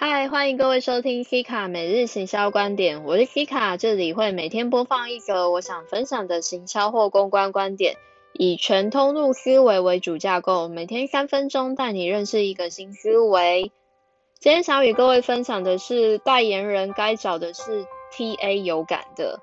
[0.00, 7.96] 嗨，欢迎各位收听 Kika 每日行销观点，我是 Kika，这里会每天播放一个我想分享的行销或公关观点，
[8.32, 13.72] 以全通路思维为主架构，每天三分钟带你认识一个新思维。
[14.38, 19.40] 今天想与各位分享的是，代言人该找的是 TA 有感的。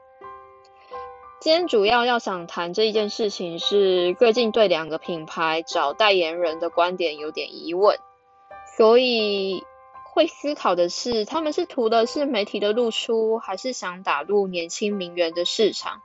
[1.41, 7.97] 今天主要要想谈这一件事情是，最近对两个品牌找代言人的观点有点疑问，
[8.77, 9.61] 所以
[10.15, 16.01] 会思考的是，他们是图的是媒体的露出，还是想打入年轻名媛的市场？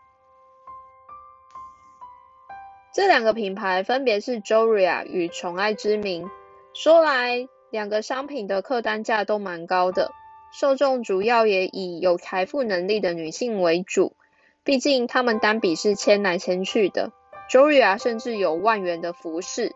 [2.93, 6.29] 这两个品牌分别是 Joria 与宠爱之名。
[6.75, 10.11] 说来，两个商品的客单价都蛮高的，
[10.53, 14.17] 受众主要也以有财富能力的女性为主。
[14.65, 17.13] 毕竟他们单笔是签来签去的
[17.49, 19.71] ，Joria 甚至有万元的服饰。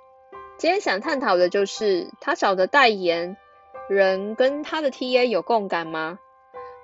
[0.59, 3.37] 今天想探讨的就是他找的代言
[3.89, 6.19] 人跟他的 TA 有共感吗？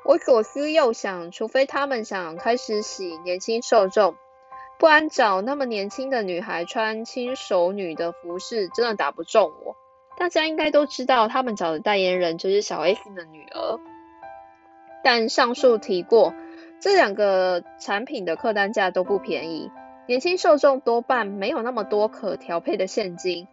[0.04, 4.16] 我左思右想，除非他们想开始洗年轻受众，
[4.78, 9.76] 不然找那么年轻的女孩穿轻熟女的服饰，真的打不中我。
[10.16, 13.80] 大家应该都知道，他们找的代言人就是小 S 的女儿。
[15.02, 16.34] 但上述提过。
[16.82, 19.70] 这两个产品的客单价都不便宜，
[20.06, 23.46] 年轻受众多半没有那么多可调配的现金，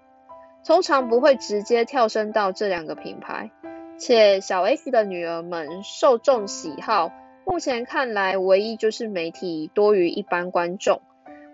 [0.67, 3.51] 通常不会直接跳升到这两个品牌。
[3.97, 7.09] 且小 S 的女儿们受众喜好，
[7.45, 11.01] 目前看来唯一就是媒体多于一般观众。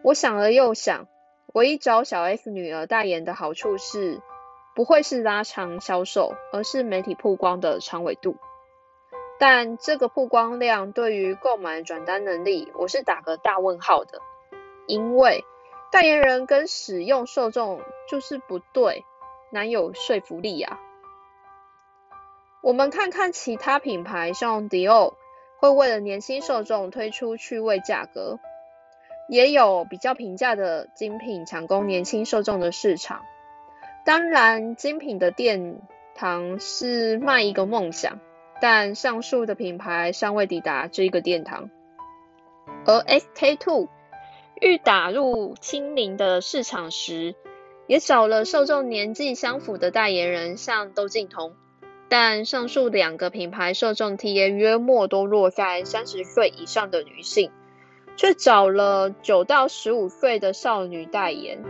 [0.03, 1.08] 我想了又想，
[1.53, 4.19] 唯一找小 S 女儿代言的好处是，
[4.75, 8.36] 不会是拉长销售，而是媒体曝光的长尾度。
[9.39, 14.19] 但这个曝光量对于购买转单能力，我是打个大问号的，
[14.88, 15.45] 因为
[15.94, 19.06] 代言人跟使用受众就是不对，
[19.52, 20.80] 难有说服力啊。
[22.64, 25.14] 我们看看其他品牌，像迪奥
[25.60, 28.40] 会为了年轻受众推出趣味价格，
[29.30, 33.22] 也有比较平价的精品抢攻年轻受众的市场。
[34.03, 35.80] 当然，精品的殿
[36.16, 38.20] 堂是卖一个梦想。
[38.59, 41.70] 但上述的品牌尚未抵达这一个殿堂，
[42.86, 43.90] 而 SK two
[44.62, 47.36] 欲打入亲临的市场时，
[47.88, 51.53] 也找了受众年纪相符的代言人，像窦靖童。
[52.08, 57.52] 但上述两个品牌受众 TA 约莫都落在三十岁以上的女性，
[58.16, 61.64] 却找了九到十五岁的少女代言。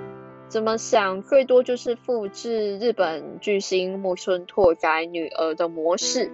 [0.49, 6.31] 怎么想，最多就是复制日本巨星木村拓哉女儿的模式。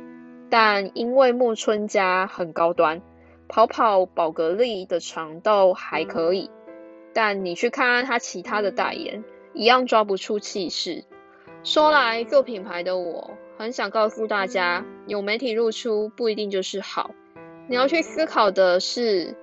[0.50, 3.04] 但因为木村家很高端，
[3.50, 6.52] 跑跑宝格丽的肠道还可以，
[7.14, 9.24] 但你去看看他其他的代言，
[9.54, 11.04] 一样抓不出气势。
[11.64, 17.10] 说来做品牌的我，很想告诉大家，有媒体露出不一定就是好，
[17.68, 19.36] 你要去思考的是，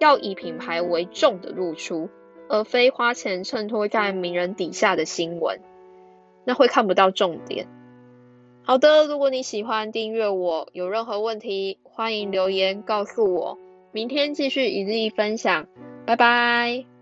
[0.00, 2.10] 要以品牌为重的露出，
[2.48, 5.60] 而非花钱衬托在名人底下的新闻，
[6.44, 7.68] 那会看不到重点。
[8.64, 13.58] 好的，如果你喜欢订阅我，有任何问题欢迎留言告诉我。
[13.90, 15.66] 明天继续一日一分享，
[16.06, 16.84] 拜拜。